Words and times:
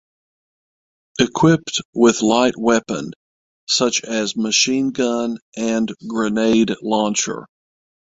Equipped 1.19 1.79
with 1.93 2.23
light 2.23 2.57
weapon 2.57 3.11
such 3.67 4.03
as 4.03 4.35
machine 4.35 4.89
gun 4.89 5.37
and 5.55 5.93
grenade 6.07 6.73
launcher. 6.81 7.45